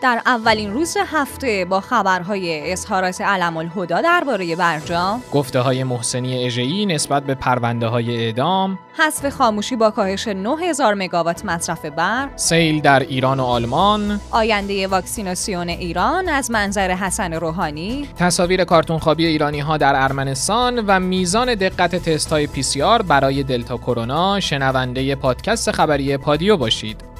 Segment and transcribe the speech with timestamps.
[0.00, 5.22] در اولین روز هفته با خبرهای اظهارات علم الهدا درباره برجام.
[5.32, 8.78] گفته های محسنی اژه‌ای نسبت به پرونده های اعدام.
[8.98, 12.36] حذف خاموشی با کاهش 9000 مگاوات مصرف برق.
[12.36, 14.20] سیل در ایران و آلمان.
[14.30, 18.08] آینده واکسیناسیون ایران از منظر حسن روحانی.
[18.18, 23.02] تصاویر کارتون خوابی ایرانی ها در ارمنستان و میزان دقت تست های پی سی آر
[23.02, 24.40] برای دلتا کرونا.
[24.40, 27.15] شنونده پادکست خبری پادیو باشید.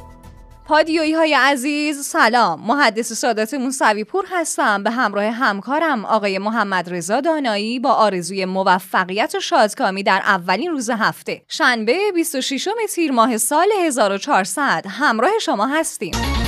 [0.68, 2.60] پادیویی های عزیز سلام.
[2.60, 4.82] محدث سادات موسوی پور هستم.
[4.82, 10.90] به همراه همکارم آقای محمد رضا دانایی با آرزوی موفقیت و شادکامی در اولین روز
[10.90, 11.42] هفته.
[11.48, 16.45] شنبه 26 تیر ماه سال 1400 همراه شما هستیم.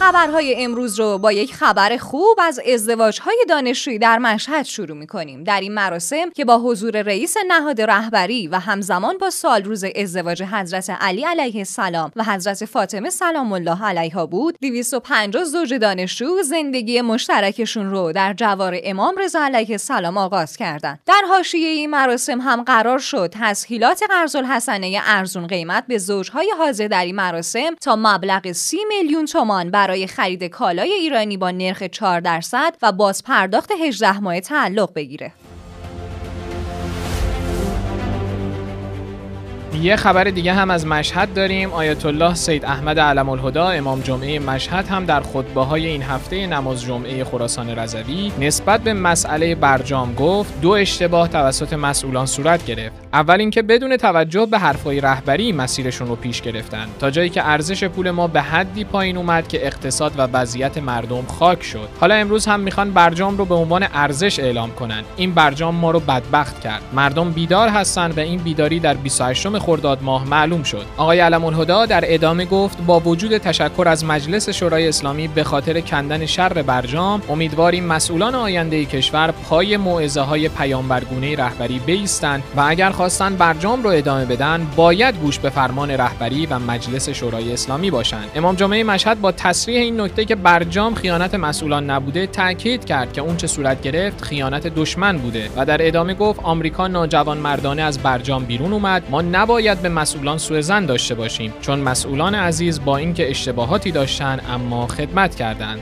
[0.00, 5.44] خبرهای امروز رو با یک خبر خوب از ازدواجهای دانشجویی در مشهد شروع می کنیم.
[5.44, 10.42] در این مراسم که با حضور رئیس نهاد رهبری و همزمان با سال روز ازدواج
[10.42, 17.00] حضرت علی علیه السلام و حضرت فاطمه سلام الله علیها بود، 250 زوج دانشجو زندگی
[17.00, 21.00] مشترکشون رو در جوار امام رضا علیه السلام آغاز کردند.
[21.06, 26.88] در حاشیه این مراسم هم قرار شد تسهیلات قرض الحسنه ارزون قیمت به زوجهای حاضر
[26.88, 31.82] در این مراسم تا مبلغ 30 میلیون تومان بر برای خرید کالای ایرانی با نرخ
[31.82, 35.32] 4 درصد و باز پرداخت 18 ماه تعلق بگیره.
[39.74, 41.72] یه خبر دیگه هم از مشهد داریم.
[41.72, 46.46] آیت الله سید احمد علم الهدا امام جمعه مشهد هم در خطبه های این هفته
[46.46, 52.94] نماز جمعه خراسان رضوی نسبت به مسئله برجام گفت دو اشتباه توسط مسئولان صورت گرفت.
[53.12, 56.86] اول اینکه بدون توجه به حرفهای رهبری مسیرشون رو پیش گرفتن.
[56.98, 61.22] تا جایی که ارزش پول ما به حدی پایین اومد که اقتصاد و وضعیت مردم
[61.38, 61.88] خاک شد.
[62.00, 65.02] حالا امروز هم می‌خوان برجام رو به عنوان ارزش اعلام کنن.
[65.16, 66.82] این برجام ما رو بدبخت کرد.
[66.92, 70.86] مردم بیدار هستن و این بیداری در 28 خرداد ماه معلوم شد.
[70.96, 75.80] آقای علم الهدا در ادامه گفت با وجود تشکر از مجلس شورای اسلامی به خاطر
[75.80, 82.90] کندن شر برجام امیدواریم مسئولان آینده کشور پای موعظه های پیامبرگونه رهبری بیستند و اگر
[82.90, 88.30] خواستن برجام رو ادامه بدن باید گوش به فرمان رهبری و مجلس شورای اسلامی باشند.
[88.34, 93.20] امام جمعه مشهد با تصریح این نکته که برجام خیانت مسئولان نبوده تاکید کرد که
[93.20, 97.98] اون چه صورت گرفت خیانت دشمن بوده و در ادامه گفت آمریکا ناجوان مردانه از
[97.98, 102.96] برجام بیرون اومد ما نباید به مسئولان سوء زن داشته باشیم چون مسئولان عزیز با
[102.96, 105.80] اینکه اشتباهاتی داشتن اما خدمت کردند.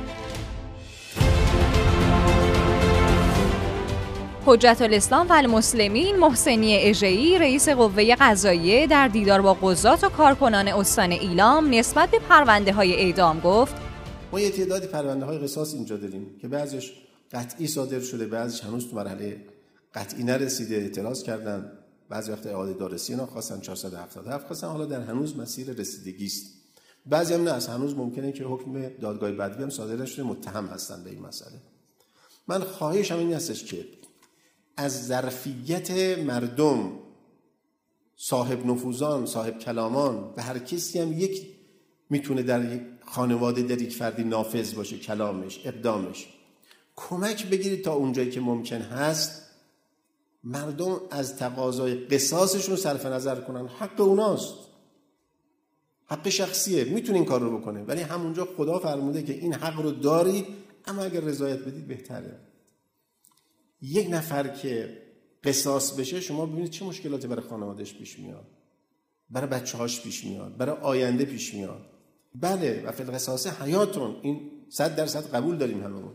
[4.47, 10.69] حجت الاسلام و المسلمین محسنی اژه‌ای رئیس قوه قضاییه در دیدار با قضات و کارکنان
[10.69, 13.75] استان ایلام نسبت به پرونده های اعدام گفت
[14.33, 16.93] ما یه تعدادی پرونده های قصاص اینجا داریم که بعضیش
[17.33, 19.37] قطعی صادر شده بعضیش هنوز تو مرحله
[19.95, 21.78] قطعی نرسیده اعتراض کردن.
[22.09, 26.47] بعضی وقت اعاده دارسی اینا خواستن 477 خواستن حالا در هنوز مسیر رسیدگی است
[27.07, 31.05] بعضی هم نه از هنوز ممکنه که حکم دادگاه بدوی هم صادر نشده متهم هستن
[31.05, 31.61] به این مسئله.
[32.49, 33.85] من خواهشم این هستش که
[34.77, 36.93] از ظرفیت مردم
[38.17, 41.49] صاحب نفوذان صاحب کلامان به هر کسی هم یک
[42.11, 46.29] می‌تونه در خانواده در یک فردی نافذ باشه کلامش اقدامش
[46.97, 49.48] کمک بگیرید تا اونجایی که ممکن هست
[50.45, 53.67] مردم از تقاضای قصاصشون صرف نظر کنن.
[53.67, 54.55] حق اوناست.
[56.07, 56.85] حق شخصیه.
[56.85, 60.47] می‌تونه این کار رو بکنه ولی همونجا خدا فرموده که این حق رو دارید
[60.87, 62.41] اما اگر رضایت بدید بهتره.
[63.83, 65.03] یک نفر که
[65.45, 68.47] قصاص بشه شما ببینید چه مشکلاتی برای خانوادش پیش میاد.
[69.31, 70.57] برای بچه هاش پیش میاد.
[70.57, 71.81] برای آینده پیش میاد.
[72.35, 74.17] بله و فی القصاص حیاتون.
[74.23, 76.13] این صد درصد قبول داریم هممون.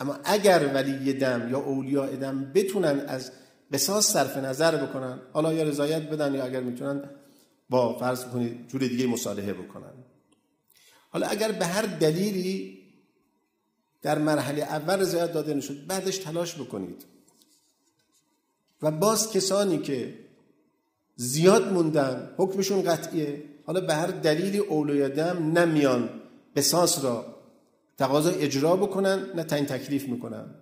[0.00, 3.32] اما اگر ولی دم یا اولیاء دم بتونن از
[3.72, 5.18] قصاص صرف نظر بکنن.
[5.32, 7.10] حالا یا رضایت بدن یا اگر می‌تونن
[7.70, 9.92] با فرض کنید جور دیگه مصالحه بکنن.
[11.10, 12.78] حالا اگر به هر دلیلی
[14.02, 17.04] در مرحله اول رضایت داده نشد بعدش تلاش بکنید.
[18.82, 20.18] و باز کسانی که
[21.16, 23.42] زیاد موندن حکمشون قطعیه.
[23.66, 26.10] حالا به هر دلیلی اولویدم نمیان
[26.56, 27.36] قصاص را
[27.98, 30.54] تقاضا اجرا بکنن نه تعیین تکلیف می‌کنن.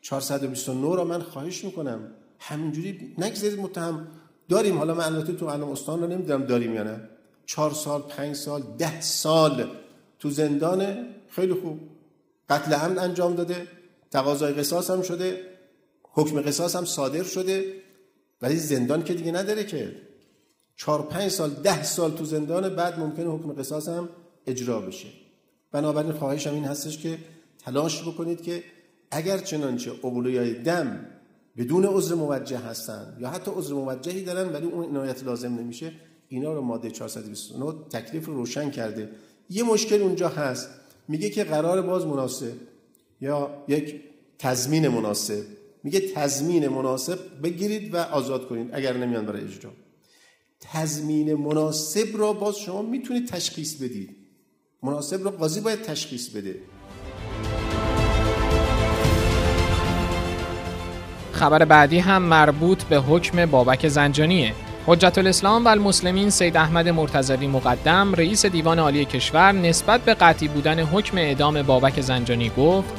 [0.00, 2.12] 429 را من خواهش می‌کنم.
[2.38, 4.08] همینجوری نگذارید متهم.
[4.48, 4.78] داریم.
[4.78, 7.00] حالا من البته تو الان استان رو نمی‌دونم داریم یا نه.
[7.46, 9.68] چهار سال پنج سال ده سال
[10.18, 11.06] تو زندانه.
[11.28, 11.80] خیلی خوب.
[12.48, 13.66] قتل عمد انجام داده.
[14.10, 15.40] تقاضای قصاص هم شده.
[16.02, 17.64] حکم قصاص هم صادر شده.
[18.42, 19.96] ولی زندان که دیگه نداره که.
[20.76, 24.08] چهار پنج سال ده سال تو زندان بعد ممکنه حکم قصاص هم
[24.46, 25.08] اجرا بشه.
[25.72, 27.18] بنابراین خواهشم این هستش که
[27.58, 28.64] تلاش بکنید که
[29.10, 31.06] اگر چنانچه اولویای دم
[31.56, 35.92] بدون عذر موجه هستن یا حتی عذر موجهی دارن ولی اون عنایت لازم نمیشه
[36.28, 39.10] اینا رو ماده 429 تکلیف رو روشن کرده.
[39.50, 40.68] یه مشکل اونجا هست.
[41.08, 42.52] میگه که قرار باز مناسب
[43.20, 44.00] یا یک
[44.38, 45.44] تضمین مناسب.
[45.84, 49.70] میگه تضمین مناسب بگیرید و آزاد کنید اگر نمیان برای اجرا.
[50.60, 54.16] تضمین مناسب را باز شما می‌تونید تشخیص بدید.
[54.82, 56.60] مناسب را قاضی باید تشخیص بده.
[61.40, 64.52] خبر بعدی هم مربوط به حکم بابک زنجانیه.
[64.86, 70.48] حجت الاسلام و المسلمین سید احمد مرتضوی مقدم رئیس دیوان عالی کشور نسبت به قطعی
[70.48, 72.94] بودن حکم اعدام بابک زنجانی گفت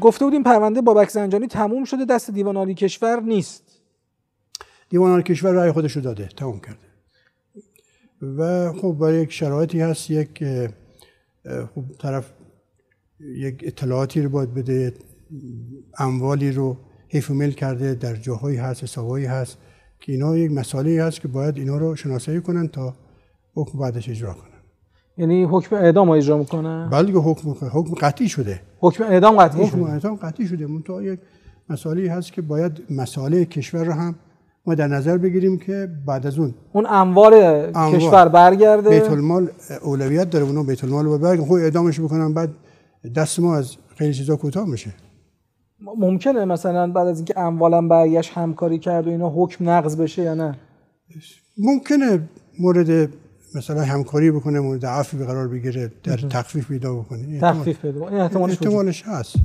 [0.00, 3.80] گفته بودیم پرونده بابک زنجانی تموم شده دست دیوان عالی کشور نیست.
[4.88, 6.92] دیوان عالی کشور رأی خودش رو داده تموم کرده.
[8.38, 10.44] و خب برای یک شرایطی هست یک
[11.74, 12.32] خب طرف
[13.20, 14.94] یک اطلاعاتی رو باید بده
[15.98, 16.76] اموالی رو
[17.12, 19.58] حیف و کرده در جاهایی هست حسابایی هست
[20.00, 22.94] که اینا یک مسئله هست که باید اینا رو شناسایی کنن تا
[23.54, 24.60] حکم بعدش اجرا کنن.
[25.16, 28.60] یعنی حکم اعدام رو اجرا می‌کنن؟ بلکه حکم حکم قطعی شده.
[28.80, 29.92] حکم اعدام قطعی حکم شده.
[29.92, 30.66] اعدام قطعی شده.
[30.66, 31.20] منتها یک
[31.68, 34.14] مسئله هست که باید مسئله کشور رو هم
[34.66, 37.32] ما در نظر بگیریم که بعد از اون اون اموال,
[37.72, 38.90] کشور برگرده.
[38.90, 39.50] بیت المال
[39.82, 42.50] اولویت داره اونو بیت المال رو برگرده خب اعدامش بکنن بعد
[43.14, 44.94] دست ما از خیلی چیزا کوتاه میشه.
[45.98, 50.34] ممکنه مثلا بعد از اینکه اموالم برگشت همکاری کرد و اینا حکم نقض بشه یا
[50.34, 50.54] نه؟
[51.58, 53.10] ممکنه مورد
[53.54, 54.80] مثلا همکاری بکنه مورد
[55.18, 57.40] به قرار بگیره در تخفیف پیدا بکنه.
[57.40, 59.36] تخفیف پیدا این احتمالش هست.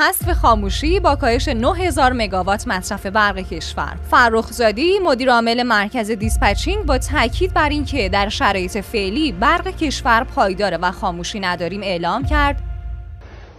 [0.00, 3.96] حذف خاموشی با کاهش 9000 مگاوات مصرف برق کشور.
[4.10, 10.24] فرخ زادی مدیر عامل مرکز دیسپچینگ با تاکید بر اینکه در شرایط فعلی برق کشور
[10.24, 12.62] پایدار و خاموشی نداریم اعلام کرد.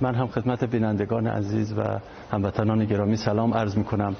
[0.02, 2.00] من هم خدمت بینندگان عزیز و
[2.32, 4.16] هموطنان گرامی سلام عرض می کنم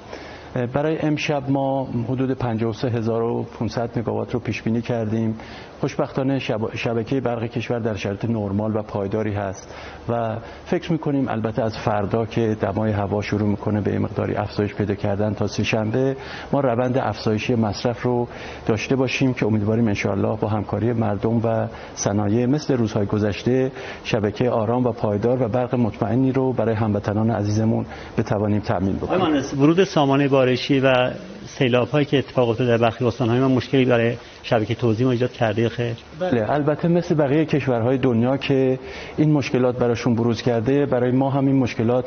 [0.54, 5.38] برای امشب ما حدود 53500 مگاوات رو پیش بینی کردیم.
[5.80, 6.38] خوشبختانه
[6.74, 9.74] شبکه برق کشور در شرط نرمال و پایداری هست
[10.08, 14.94] و فکر می‌کنیم البته از فردا که دمای هوا شروع می‌کنه به مقداری افزایش پیدا
[14.94, 16.16] کردن تا سه شنبه
[16.52, 18.28] ما روند افزایشی مصرف رو
[18.66, 23.72] داشته باشیم که امیدواریم انشاءالله با همکاری مردم و صنایع مثل روزهای گذشته
[24.04, 27.86] شبکه آرام و پایدار و برق مطمئنی رو برای هموطنان عزیزمون
[28.18, 29.42] بتوانیم تامین بکنیم.
[29.58, 31.10] ورود سامانه بارشی و
[31.58, 35.32] سیلاب هایی که اتفاق افتاده در برخی استان های ما مشکلی برای شبکه توزیع ایجاد
[35.32, 38.78] کرده خیر؟ بله البته مثل بقیه کشورهای دنیا که
[39.16, 42.04] این مشکلات براشون بروز کرده برای ما هم این مشکلات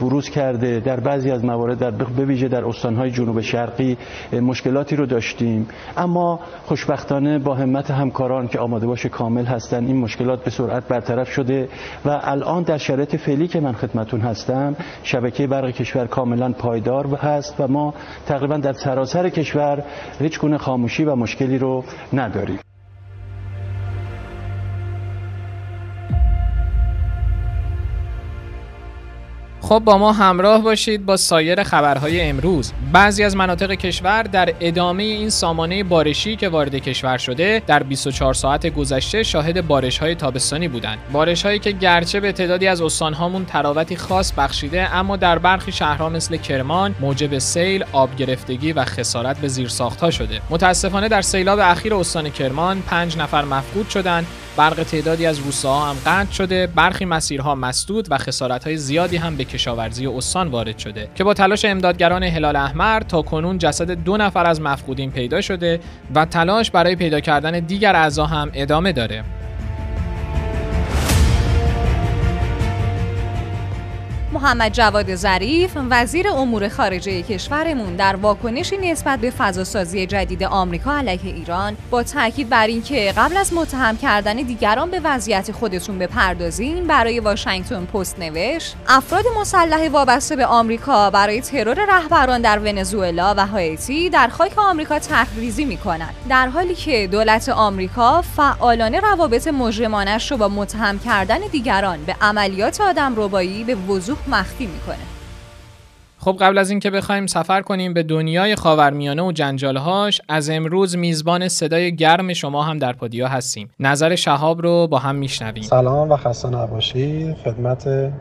[0.00, 0.80] بروز کرده.
[0.80, 3.96] در بعضی از موارد در بویژه در استانهای جنوب شرقی
[4.32, 5.68] مشکلاتی رو داشتیم.
[5.96, 11.30] اما خوشبختانه با همت همکاران که آماده باش کامل هستن این مشکلات به سرعت برطرف
[11.30, 11.68] شده
[12.04, 17.54] و الان در شرایط فعلی که من خدمتون هستم شبکه برق کشور کاملا پایدار هست
[17.58, 17.94] و ما
[18.26, 19.82] تقریبا در سراسر کشور
[20.20, 22.58] هیچ گونه خاموشی و مشکلی رو نداریم.
[29.68, 32.72] خب با ما همراه باشید با سایر خبرهای امروز.
[32.92, 38.34] بعضی از مناطق کشور در ادامه این سامانه بارشی که وارد کشور شده در 24
[38.34, 40.98] ساعت گذشته شاهد بارش های تابستانی بودند.
[41.12, 46.08] بارش هایی که گرچه به تعدادی از استانهامون تراوتی خاص بخشیده اما در برخی شهرها
[46.08, 50.40] مثل کرمان موجب سیل آب گرفتگی و خسارت به زیرساختها شده.
[50.50, 54.26] متاسفانه در سیلاب اخیر استان کرمان پنج نفر مفقود شدند
[54.58, 59.44] برق تعدادی از روستاها هم قطع شده برخی مسیرها مسدود و خسارت‌های زیادی هم به
[59.44, 64.46] کشاورزی استان وارد شده که با تلاش امدادگران هلال احمر تا کنون جسد دو نفر
[64.46, 65.80] از مفقودین پیدا شده
[66.14, 69.24] و تلاش برای پیدا کردن دیگر اعضا هم ادامه داره.
[74.42, 81.20] محمد جواد ظریف وزیر امور خارجه کشورمون در واکنشی نسبت به فضاسازی جدید آمریکا علیه
[81.24, 81.76] ایران.
[81.90, 87.84] با تاکید بر اینکه قبل از متهم کردن دیگران به وضعیت خودتون بپردازین برای واشنگتن
[87.84, 94.28] پست نوشت افراد مسلح وابسته به آمریکا برای ترور رهبران در ونزوئلا و هایتی در
[94.28, 96.14] خاک آمریکا تحریزی می‌کنند.
[96.28, 102.80] در حالی که دولت آمریکا فعالانه روابط مجرمانش رو با متهم کردن دیگران به عملیات
[102.80, 104.96] آدمربایی به وضوح مخفی می‌کنه.
[106.20, 111.48] خب قبل از اینکه بخوایم سفر کنیم به دنیای خاورمیانه و جنجالهاش از امروز میزبان
[111.48, 113.70] صدای گرم شما هم در پادیا هستیم.
[113.80, 115.62] نظر شهاب رو با هم میشنویم.
[115.62, 118.12] سلام و خسته نباشید خدمت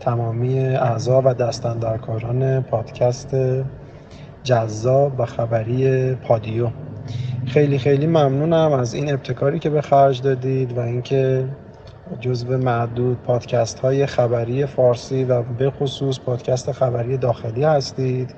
[0.00, 3.36] تمامی اعضا و دستندرکاران پادکست
[4.42, 6.68] جذاب و خبری پادیو.
[7.46, 11.48] خیلی خیلی ممنونم از این ابتکاری که به خرج دادید و اینکه
[12.20, 18.34] جزو معدود پادکست های خبری فارسی و به خصوص پادکست خبری داخلی هستید.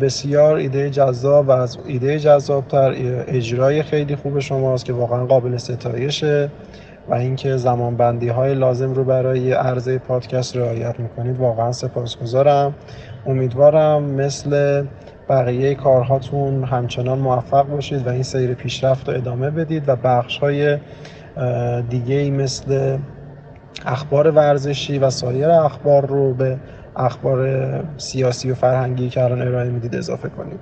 [0.00, 2.94] بسیار ایده جذاب و از ایده جذابتر
[3.28, 6.50] اجرای خیلی خوب شماست که واقعا قابل ستایشه
[7.08, 12.74] و اینکه زمانبندی های لازم رو برای عرضه پادکست رعایت می‌کنید واقعا سپاسگزارم.
[13.26, 14.84] امیدوارم مثل
[15.28, 20.78] بقیه کارهاتون همچنان موفق باشید و این سیر پیشرفت رو ادامه بدید و بخش های
[21.88, 22.98] دیگه ای مثل
[23.86, 26.58] اخبار ورزشی و سایر اخبار رو به
[26.96, 30.60] اخبار سیاسی و فرهنگی که الان ارائه می‌دید اضافه کنید.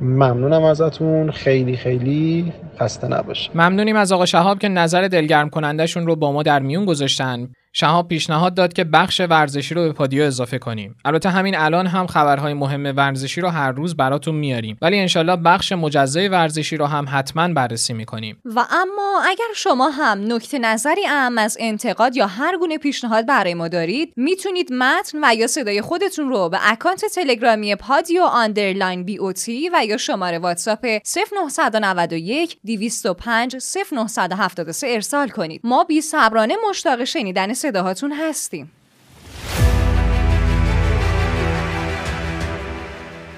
[0.00, 1.30] ممنونم ازتون.
[1.30, 3.50] خیلی خیلی خسته نباشید.
[3.54, 7.48] ممنونیم از آقا شهاب که نظر دلگرم کنندشون رو با ما در میون گذاشتن.
[7.76, 10.96] شهاب پیشنهاد داد که بخش ورزشی رو به پادیو اضافه کنیم.
[11.04, 14.78] البته همین الان هم خبرهای مهم ورزشی رو هر روز براتون میاریم.
[14.82, 18.38] ولی انشالله بخش مجزای ورزشی رو هم حتما بررسی می‌کنیم.
[18.44, 23.54] و اما اگر شما هم نکته نظری اهم از انتقاد یا هر گونه پیشنهاد برای
[23.54, 29.70] ما دارید می‌تونید متن و یا صدای خودتون رو به اکانت تلگرامی پادیو underline BOT
[29.72, 30.86] و یا شماره واتساپ
[31.48, 33.56] 0991 205
[34.08, 35.60] 0973 ارسال کنید.
[35.64, 38.70] ما بی صبرانه مشتاق شنیدن صداهاتون هستیم.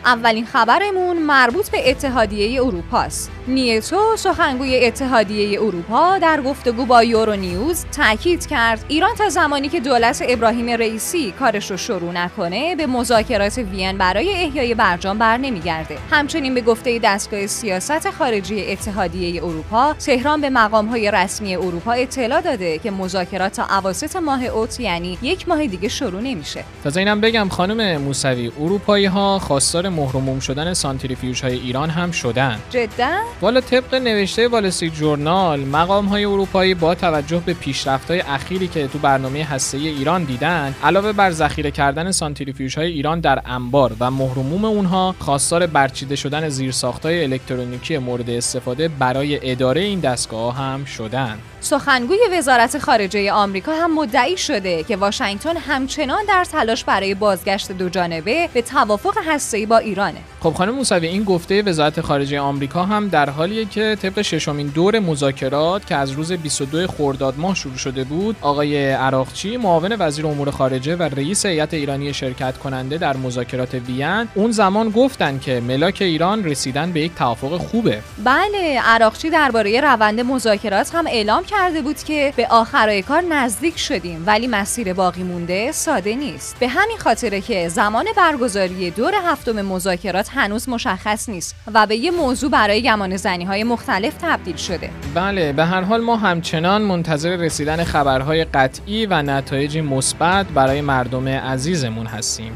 [0.06, 3.30] اولین خبرمون مربوط به اتحادیه اروپا است.
[3.48, 9.80] نیتو سخنگوی اتحادیه اروپا در گفتگو با یورو نیوز تاکید کرد ایران تا زمانی که
[9.80, 15.98] دولت ابراهیم رئیسی کارش رو شروع نکنه به مذاکرات وین برای احیای برجام بر نمیگرده.
[16.10, 22.78] همچنین به گفته دستگاه سیاست خارجی اتحادیه اروپا تهران به مقامهای رسمی اروپا اطلاع داده
[22.78, 26.64] که مذاکرات تا اواسط ماه اوت یعنی یک ماه دیگه شروع نمیشه.
[26.84, 32.58] تا اینم بگم خانم موسوی اروپایی ها خواستار مهرموم شدن سانتریفیوژ های ایران هم شدن.
[32.70, 38.68] جدا؟ والا طبق نوشته والستریت جورنال مقام های اروپایی با توجه به پیشرفت های اخیری
[38.68, 43.96] که تو برنامه هسته ایران دیدن علاوه بر ذخیره کردن سانتریفیوژ های ایران در انبار
[44.00, 50.56] و مهرموم اونها خواستار برچیده شدن زیرساخت های الکترونیکی مورد استفاده برای اداره این دستگاه
[50.56, 51.38] هم شدن.
[51.66, 57.88] سخنگوی وزارت خارجه آمریکا هم مدعی شده که واشنگتن همچنان در تلاش برای بازگشت دو
[57.88, 60.20] جانبه به توافق هسته‌ای با ایرانه.
[60.46, 64.98] خب خانم موسوی این گفته وزارت خارجه آمریکا هم در حالیه که طبق ششمین دور
[64.98, 70.50] مذاکرات که از روز 22 خرداد ماه شروع شده بود آقای عراقچی معاون وزیر امور
[70.50, 75.98] خارجه و رئیس هیئت ایرانی شرکت کننده در مذاکرات وین اون زمان گفتن که ملاک
[76.00, 78.02] ایران رسیدن به یک توافق خوبه.
[78.24, 84.22] بله عراقچی درباره روند مذاکرات هم اعلام کرده بود که به آخرای کار نزدیک شدیم
[84.26, 86.56] ولی مسیر باقی مونده ساده نیست.
[86.60, 92.10] به همین خاطره که زمان برگزاری دور هفتم مذاکرات هنوز مشخص نیست و به یه
[92.10, 94.90] موضوع برای گمان زنی های مختلف تبدیل شده.
[95.14, 101.28] بله به هر حال ما همچنان منتظر رسیدن خبرهای قطعی و نتایج مثبت برای مردم
[101.28, 102.52] عزیزمون هستیم.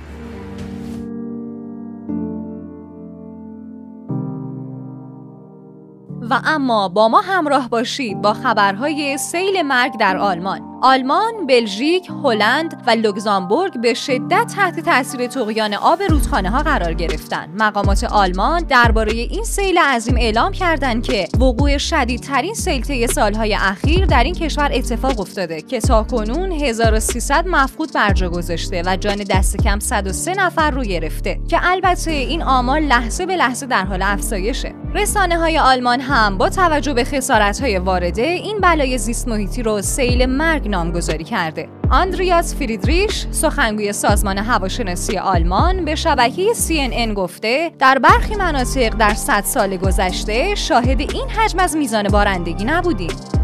[6.31, 10.70] و اما با ما همراه باشید با خبرهای سیل مرگ در آلمان.
[10.83, 17.63] آلمان، بلژیک، هلند و لوکزامبورگ به شدت تحت تاثیر طغیان آب رودخانه ها قرار گرفتند.
[17.63, 24.07] مقامات آلمان درباره این سیل عظیم اعلام کردند که وقوع شدیدترین سیل طی سالهای اخیر
[24.07, 29.57] در این کشور اتفاق افتاده که تاکنون 1300 مفقود بر جا گذاشته و جان دست
[29.57, 34.75] کم 103 نفر رو گرفته که البته این آمار لحظه به لحظه در حال افزایشه.
[34.95, 39.83] رسانه های آلمان هم با توجه به خسارت های وارده این بلای زیست محیطی رو
[39.83, 41.69] سیل مرگ نامگذاری کرده.
[41.91, 49.45] آندریاس فریدریش سخنگوی سازمان هواشناسی آلمان به شبکه CNN گفته در برخی مناطق در 100
[49.45, 53.40] سال گذشته شاهد این حجم از میزان بارندگی نبودیم.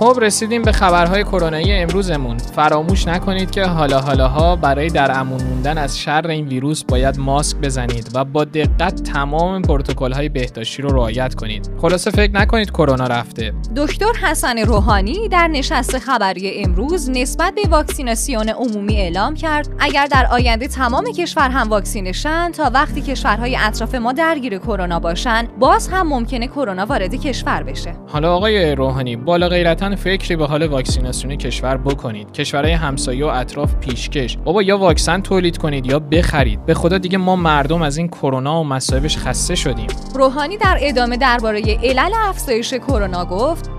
[0.00, 2.38] خب رسیدیم به خبرهای کرونایی امروزمون.
[2.38, 7.56] فراموش نکنید که حالا حالاها برای در امون موندن از شر این ویروس باید ماسک
[7.56, 11.70] بزنید و با دقت تمام پروتکل های بهداشتی رو رعایت کنید.
[11.82, 13.52] خلاصه فکر نکنید کرونا رفته.
[13.76, 20.26] دکتر حسن روحانی در نشست خبری امروز نسبت به واکسیناسیون عمومی اعلام کرد اگر در
[20.26, 26.08] آینده تمام کشور هم واکسینشن تا وقتی کشورهای اطراف ما درگیر کرونا باشن باز هم
[26.08, 27.94] ممکنه کرونا وارد کشور بشه.
[28.08, 32.32] حالا آقای روحانی بالا غیرتا فکری به حال واکسیناسیون کشور بکنید.
[32.32, 34.36] کشورهای همسایه و اطراف پیشکش.
[34.36, 36.66] بابا یا واکسن تولید کنید یا بخرید.
[36.66, 39.86] به خدا دیگه ما مردم از این کرونا و مصائبش خسته شدیم.
[40.14, 43.70] روحانی در ادامه درباره علل افزایش کرونا گفت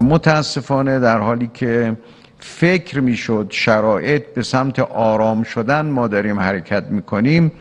[0.00, 1.96] متاسفانه در حالی که
[2.38, 7.52] فکر می‌شد شرایط به سمت آرام شدن ما داریم حرکت می‌کنیم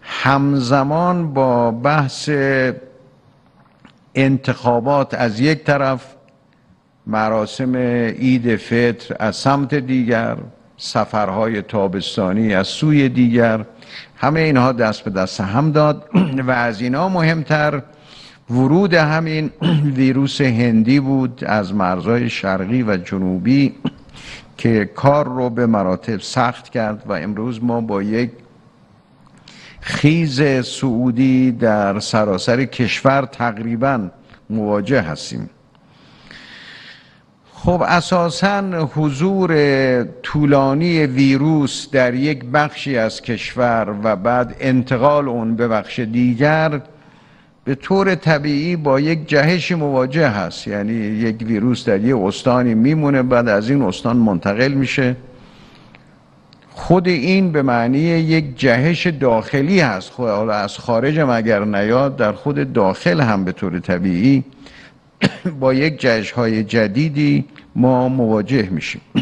[0.00, 2.30] همزمان با بحث
[4.14, 6.14] انتخابات از یک طرف
[7.06, 10.36] مراسم عید فطر از سمت دیگر
[10.76, 13.64] سفرهای تابستانی از سوی دیگر
[14.16, 16.08] همه اینها دست به دست هم داد
[16.48, 17.82] و از اینها مهمتر
[18.50, 19.50] ورود همین
[19.96, 23.74] ویروس هندی بود از مرزهای شرقی و جنوبی
[24.58, 28.30] که کار رو به مراتب سخت کرد و امروز ما با یک
[29.80, 34.08] خیز سعودی در سراسر کشور تقریبا
[34.50, 35.50] مواجه هستیم.
[37.64, 38.60] خب اساسا
[38.94, 39.52] حضور
[40.04, 46.80] طولانی ویروس در یک بخشی از کشور و بعد انتقال اون به بخش دیگر
[47.64, 50.66] به طور طبیعی با یک جهش مواجه هست.
[50.66, 55.16] یعنی یک ویروس در یک استانی میمونه بعد از این استان منتقل میشه.
[56.70, 60.12] خود این به معنی یک جهش داخلی هست.
[60.12, 64.44] خب حالا از خارج هم اگر نیاد در خود داخل هم به طور طبیعی
[65.60, 67.44] با یک جهش های جدیدی
[67.76, 69.00] ما مواجه میشیم.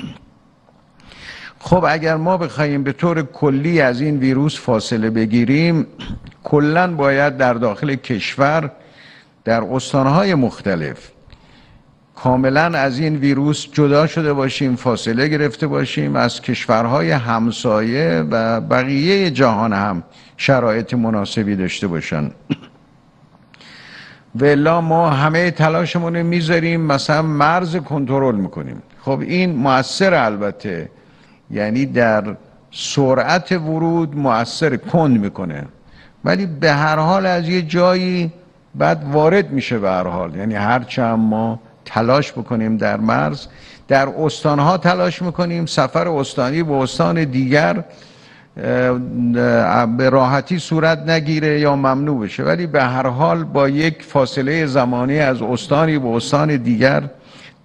[1.63, 5.87] خب اگر ما بخوایم به طور کلی از این ویروس فاصله بگیریم
[6.45, 8.71] کلا باید در داخل کشور
[9.45, 11.11] در استانهای مختلف
[12.23, 19.31] کاملا از این ویروس جدا شده باشیم فاصله گرفته باشیم از کشورهای همسایه و بقیه
[19.31, 20.03] جهان هم
[20.37, 22.31] شرایط مناسبی داشته باشن.
[24.35, 28.83] ولا ما همه تلاشمون رو می‌ذاریم مثلا مرز کنترل می‌کنیم.
[29.03, 30.91] خب این موثر البته.
[31.51, 32.37] یعنی در
[32.71, 35.65] سرعت ورود موثر کند می‌کنه.
[36.25, 38.33] ولی به هر حال از یه جایی
[38.75, 40.37] بعد وارد میشه به هر حال.
[40.37, 43.47] یعنی هرچند ما تلاش بکنیم در مرز
[43.89, 47.85] در استانها تلاش می‌کنیم سفر استانی به استان دیگر
[48.57, 52.43] به راحتی صورت نگیره یا ممنوع بشه.
[52.43, 57.03] ولی به هر حال با یک فاصله زمانی از استانی به استان دیگر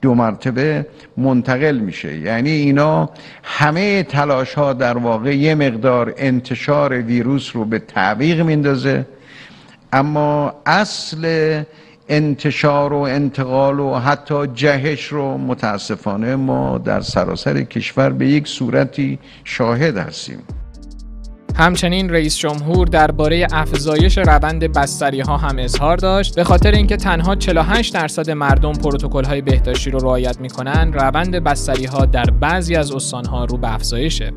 [0.02, 0.88] دو مرتبه
[1.18, 2.18] منتقل میشه.
[2.18, 3.10] یعنی اینا
[3.44, 9.06] همه تلاش ها در واقع یه مقدار انتشار ویروس رو به تعویق میندازه.
[9.94, 11.64] اما اصل
[12.10, 19.20] انتشار و انتقال و حتی جهش رو متاسفانه ما در سراسر کشور به یک صورتی
[19.44, 20.40] شاهد هستیم.
[21.58, 26.36] همچنین رئیس جمهور درباره افزایش روند بستری ها هم اظهار داشت.
[26.36, 31.86] به خاطر اینکه تنها 48 درصد مردم پروتکل های بهداشتی رو رعایت می‌کنن روند بستری
[31.86, 34.34] ها در بعضی از استان ها رو به افزایشه.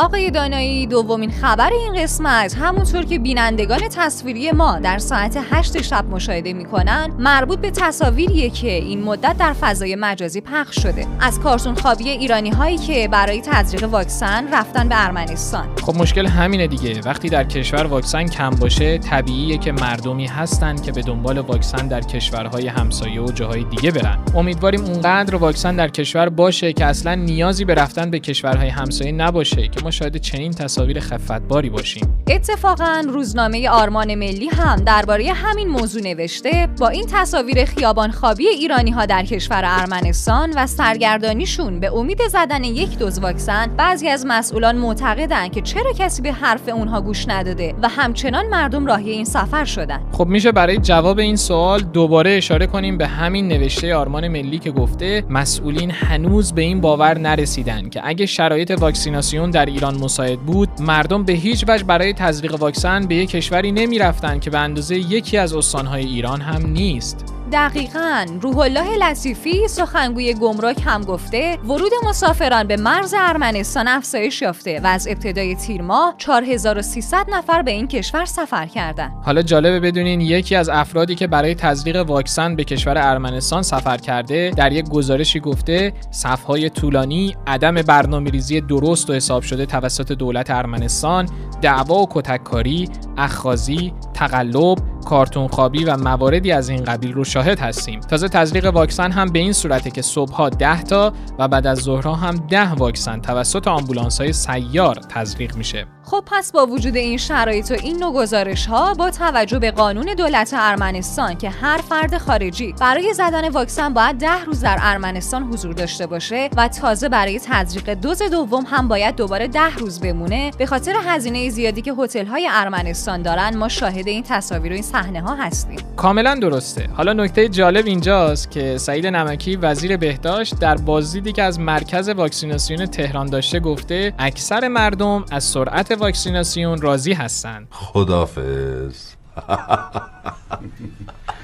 [0.00, 2.54] آقای دانایی دومین خبر این قسمت.
[2.54, 8.72] همونطور که بینندگان تصویری ما در ساعت 8 شب مشاهده می‌کنن مربوط به تصاویریه که
[8.72, 11.06] این مدت در فضای مجازی پخش شده.
[11.20, 15.68] از کارتون خوابی ایرانی هایی که برای تزریق واکسن رفتن به ارمنستان.
[15.82, 17.00] خب مشکل همینه دیگه.
[17.00, 22.00] وقتی در کشور واکسن کم باشه طبیعیه که مردمی هستن که به دنبال واکسن در
[22.00, 24.18] کشورهای همسایه و جاهای دیگه برن.
[24.34, 29.68] امیدواریم اونقدر واکسن در کشور باشه که اصلا نیازی به رفتن به کشورهای همسایه نباشه
[29.68, 32.14] که شاید چنین تصاویر خفتباری باشیم.
[32.26, 38.90] اتفاقا روزنامه آرمان ملی هم درباره همین موضوع نوشته با این تصاویر خیابان خوابی ایرانی
[38.90, 44.76] ها در کشور ارمنستان و سرگردانیشون به امید زدن یک دوز واکسن بعضی از مسئولان
[44.76, 49.64] معتقدند که چرا کسی به حرف اونها گوش نداده و همچنان مردم راهی این سفر
[49.64, 50.00] شدن.
[50.12, 54.70] خب میشه برای جواب این سوال دوباره اشاره کنیم به همین نوشته آرمان ملی که
[54.70, 60.68] گفته مسئولین هنوز به این باور نرسیدن که اگه شرایط واکسیناسیون در ایران مساعد بود
[60.80, 64.96] مردم به هیچ وجه برای تزریق واکسن به یک کشوری نمی رفتن که به اندازه
[64.96, 67.37] یکی از استانهای ایران هم نیست.
[67.52, 74.80] دقیقا روح الله لطیفی سخنگوی گمرک هم گفته ورود مسافران به مرز ارمنستان افزایش یافته
[74.80, 79.12] و از ابتدای تیر ماه 4300 نفر به این کشور سفر کردند.
[79.24, 84.50] حالا جالبه بدونین یکی از افرادی که برای تزریق واکسن به کشور ارمنستان سفر کرده
[84.56, 91.28] در یک گزارشی گفته صفهای طولانی عدم برنامه‌ریزی درست و حساب شده توسط دولت ارمنستان
[91.62, 98.00] دعوا و کتککاری اخخازی تقلب کارتون خوابی و مواردی از این قبیل رو شاهد هستیم.
[98.00, 102.14] تازه تزریق واکسن هم به این صورته که صبحها 10 تا و بعد از ظهرها
[102.14, 105.86] هم 10 واکسن توسط آمبولانس های سیار تزریق میشه.
[106.10, 110.14] خب پس با وجود این شرایط و این نوع گزارش ها با توجه به قانون
[110.14, 115.72] دولت ارمنستان که هر فرد خارجی برای زدن واکسن باید ده روز در ارمنستان حضور
[115.72, 120.66] داشته باشه و تازه برای تزریق دوز دوم هم باید دوباره ده روز بمونه به
[120.66, 125.20] خاطر هزینه زیادی که هتل های ارمنستان دارن ما شاهد این تصاویر و این صحنه
[125.20, 125.78] ها هستیم.
[125.96, 126.88] کاملا درسته.
[126.96, 132.86] حالا نکته جالب اینجاست که سعید نمکی وزیر بهداشت در بازدیدی که از مرکز واکسیناسیون
[132.86, 139.14] تهران داشته گفته اکثر مردم از سرعت واکسیناسیون راضی هستند خدافظ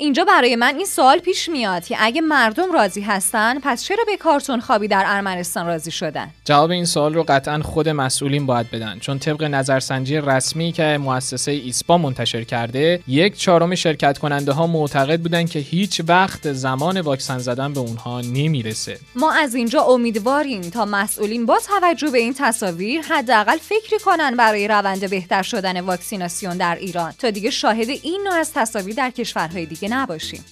[0.00, 4.16] اینجا برای من این سوال پیش میاد که اگه مردم راضی هستن پس چرا به
[4.16, 8.98] کارتون خوابی در ارمنستان راضی شدن؟ جواب این سوال رو قطعا خود مسئولین باید بدن
[8.98, 15.20] چون طبق نظرسنجی رسمی که مؤسسه ایسپا منتشر کرده یک چهارم شرکت کننده ها معتقد
[15.20, 18.98] بودن که هیچ وقت زمان واکسن زدن به اونها نمی‌رسه.
[19.14, 24.68] ما از اینجا امیدواریم تا مسئولین با توجه به این تصاویر حداقل فکری کنن برای
[24.68, 27.12] روند بهتر شدن واکسیناسیون در ایران.
[27.18, 30.44] تا دیگه شاهد این نوع از تصاویر در کشورهای دیگه نباشیم.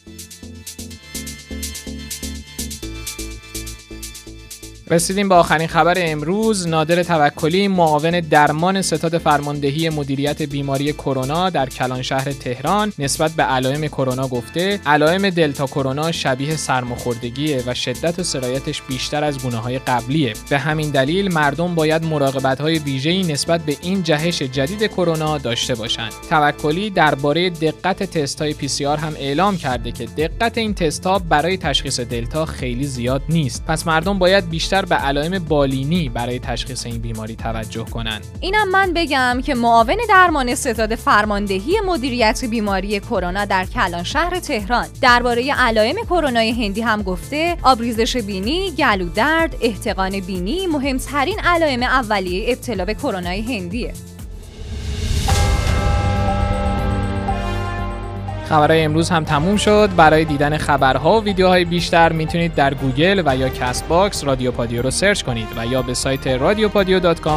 [4.90, 6.66] رسیدیم به آخرین خبر امروز.
[6.66, 13.42] نادر توکلی معاون درمان ستاد فرماندهی مدیریت بیماری کرونا در کلان شهر تهران نسبت به
[13.42, 19.56] علائم کرونا گفته علائم دلتا کرونا شبیه سرماخوردگیه و شدت و سرایتش بیشتر از گونه
[19.56, 20.32] های قبلیه.
[20.50, 25.74] به همین دلیل مردم باید مراقبت های ویژه‌ای نسبت به این جهش جدید کرونا داشته
[25.74, 26.12] باشند.
[26.30, 31.56] توکلی درباره دقت تست های پی هم اعلام کرده که دقت این تست ها برای
[31.56, 33.64] تشخیص دلتا خیلی زیاد نیست.
[33.66, 38.26] پس مردم باید بیشتر به علائم بالینی برای تشخیص این بیماری توجه کنند.
[38.40, 44.86] اینم من بگم که معاون درمان ستاد فرماندهی مدیریت بیماری کرونا در کلان شهر تهران
[45.00, 52.52] درباره علائم کرونای هندی هم گفته آبریزش بینی، گلو درد، احتقان بینی مهمترین علائم اولیه
[52.52, 53.92] ابتلا به کرونای هندیه.
[58.48, 59.90] خبرهای امروز هم تموم شد.
[59.96, 64.90] برای دیدن خبرها و ویدیوهای بیشتر می‌تونید در گوگل و یا Castbox رادیو پادیو رو
[64.90, 66.68] سرچ کنید و یا به سایت رادیو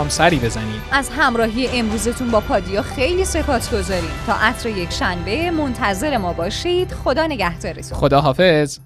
[0.09, 0.81] سری بزنید.
[0.91, 6.91] از همراهی امروزتون با پادیو خیلی سپاسگزاریم تا عصر یک شنبه منتظر ما باشید.
[6.91, 7.97] خدا نگهدارتون.
[7.97, 8.79] خدا حافظ